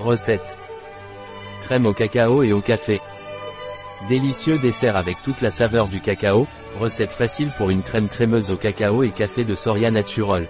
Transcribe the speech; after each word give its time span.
Recette. 0.00 0.56
Crème 1.64 1.86
au 1.86 1.92
cacao 1.92 2.44
et 2.44 2.52
au 2.52 2.60
café. 2.60 3.00
Délicieux 4.08 4.58
dessert 4.58 4.96
avec 4.96 5.16
toute 5.24 5.40
la 5.40 5.50
saveur 5.50 5.88
du 5.88 6.00
cacao, 6.00 6.46
recette 6.78 7.10
facile 7.10 7.50
pour 7.58 7.70
une 7.70 7.82
crème 7.82 8.08
crémeuse 8.08 8.52
au 8.52 8.56
cacao 8.56 9.02
et 9.02 9.10
café 9.10 9.44
de 9.44 9.54
Soria 9.54 9.90
Naturol. 9.90 10.46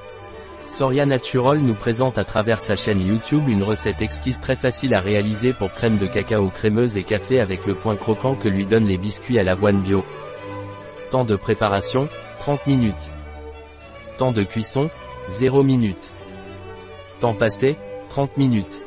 Soria 0.67 1.07
Naturol 1.07 1.61
nous 1.61 1.75
présente 1.75 2.19
à 2.19 2.25
travers 2.25 2.61
sa 2.61 2.77
chaîne 2.77 3.01
YouTube 3.01 3.49
une 3.49 3.63
recette 3.63 4.03
exquise 4.03 4.39
très 4.39 4.55
facile 4.55 4.95
à 4.95 5.01
réaliser 5.01 5.55
pour 5.55 5.73
crème 5.73 5.97
de 5.97 6.07
cacao 6.07 6.51
crémeuse 6.51 6.99
et 6.99 7.05
café 7.05 7.41
avec 7.41 7.65
le 7.65 7.75
point 7.75 7.97
croquant 7.97 8.35
que 8.35 8.49
lui 8.49 8.67
donnent 8.67 8.89
les 8.89 8.99
biscuits 8.99 9.39
à 9.39 9.45
l'avoine 9.45 9.81
bio. 9.81 10.05
Temps 11.11 11.25
de 11.25 11.37
préparation, 11.37 12.07
30 12.41 12.67
minutes. 12.67 13.11
Temps 14.19 14.33
de 14.33 14.43
cuisson, 14.43 14.91
0 15.29 15.63
minutes. 15.63 16.11
Temps 17.21 17.35
passé, 17.35 17.79
30 18.11 18.37
minutes. 18.37 18.83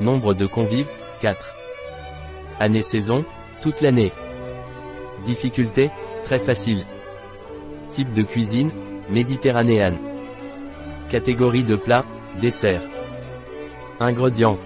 Nombre 0.00 0.34
de 0.34 0.46
convives, 0.46 0.88
4. 1.20 1.54
Année-saison, 2.58 3.24
toute 3.62 3.80
l'année. 3.80 4.12
Difficulté, 5.24 5.90
très 6.24 6.38
facile. 6.38 6.84
Type 7.92 8.12
de 8.12 8.22
cuisine, 8.22 8.70
méditerranéenne. 9.10 9.98
Catégorie 11.10 11.64
de 11.64 11.76
plat, 11.76 12.04
dessert. 12.40 12.82
Ingrédients. 14.00 14.58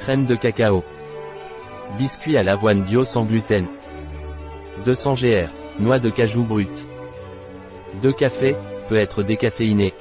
Crème 0.00 0.26
de 0.26 0.34
cacao. 0.34 0.82
Biscuit 1.98 2.36
à 2.36 2.42
l'avoine 2.42 2.82
bio 2.82 3.04
sans 3.04 3.24
gluten. 3.24 3.66
200 4.84 5.14
gr. 5.14 5.48
Noix 5.78 5.98
de 5.98 6.10
cajou 6.10 6.42
brute. 6.42 6.88
2 8.02 8.12
cafés, 8.12 8.56
peut 8.88 8.96
être 8.96 9.22
décaféiné. 9.22 9.92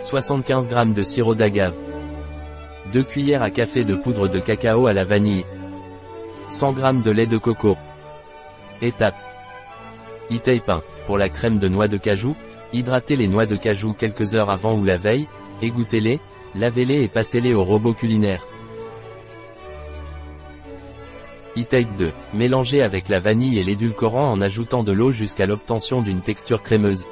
75 0.00 0.68
g 0.68 0.94
de 0.94 1.02
sirop 1.02 1.34
d'agave. 1.34 1.74
2 2.92 3.02
cuillères 3.02 3.42
à 3.42 3.50
café 3.50 3.84
de 3.84 3.94
poudre 3.94 4.28
de 4.28 4.38
cacao 4.38 4.86
à 4.86 4.94
la 4.94 5.04
vanille. 5.04 5.44
100 6.48 6.76
g 6.76 6.82
de 7.04 7.10
lait 7.10 7.26
de 7.26 7.36
coco. 7.36 7.76
Étape. 8.80 9.16
E-tape 10.30 10.68
1. 10.68 10.82
Pour 11.06 11.18
la 11.18 11.28
crème 11.28 11.58
de 11.58 11.68
noix 11.68 11.88
de 11.88 11.98
cajou, 11.98 12.34
hydratez 12.72 13.16
les 13.16 13.28
noix 13.28 13.44
de 13.44 13.56
cajou 13.56 13.92
quelques 13.92 14.34
heures 14.34 14.48
avant 14.48 14.78
ou 14.78 14.84
la 14.84 14.96
veille, 14.96 15.26
égouttez-les, 15.60 16.18
lavez-les 16.54 17.02
et 17.02 17.08
passez-les 17.08 17.52
au 17.52 17.62
robot 17.62 17.92
culinaire. 17.92 18.42
E-tape 21.58 21.94
2. 21.98 22.12
Mélangez 22.32 22.82
avec 22.82 23.10
la 23.10 23.18
vanille 23.18 23.58
et 23.58 23.64
l'édulcorant 23.64 24.30
en 24.30 24.40
ajoutant 24.40 24.82
de 24.82 24.92
l'eau 24.92 25.10
jusqu'à 25.10 25.44
l'obtention 25.44 26.00
d'une 26.00 26.22
texture 26.22 26.62
crémeuse. 26.62 27.06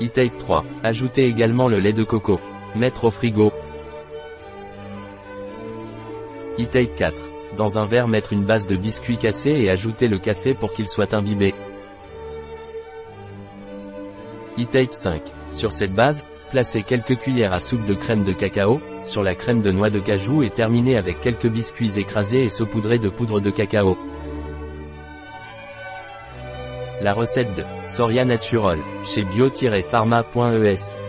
E-tape 0.00 0.38
3. 0.38 0.64
Ajoutez 0.84 1.24
également 1.24 1.66
le 1.66 1.80
lait 1.80 1.92
de 1.92 2.04
coco. 2.04 2.38
Mettre 2.76 3.04
au 3.04 3.10
frigo. 3.10 3.50
E-tape 6.58 6.94
4. 6.96 7.16
Dans 7.56 7.78
un 7.78 7.84
verre 7.84 8.08
mettre 8.08 8.34
une 8.34 8.44
base 8.44 8.66
de 8.66 8.76
biscuit 8.76 9.16
cassé 9.16 9.50
et 9.50 9.70
ajouter 9.70 10.06
le 10.06 10.18
café 10.18 10.52
pour 10.52 10.74
qu'il 10.74 10.86
soit 10.86 11.14
imbibé. 11.14 11.54
E-tape 14.58 14.92
5. 14.92 15.22
Sur 15.50 15.72
cette 15.72 15.94
base, 15.94 16.22
placez 16.50 16.82
quelques 16.82 17.16
cuillères 17.16 17.54
à 17.54 17.60
soupe 17.60 17.86
de 17.86 17.94
crème 17.94 18.24
de 18.24 18.32
cacao, 18.32 18.80
sur 19.04 19.22
la 19.22 19.34
crème 19.34 19.62
de 19.62 19.72
noix 19.72 19.88
de 19.88 19.98
cajou 19.98 20.42
et 20.42 20.50
terminez 20.50 20.98
avec 20.98 21.22
quelques 21.22 21.48
biscuits 21.48 21.98
écrasés 21.98 22.42
et 22.42 22.48
saupoudrés 22.50 22.98
de 22.98 23.08
poudre 23.08 23.40
de 23.40 23.50
cacao. 23.50 23.96
La 27.00 27.14
recette 27.14 27.54
de 27.54 27.64
Soria 27.86 28.26
Naturol, 28.26 28.78
chez 29.06 29.24
bio-pharma.es 29.24 31.07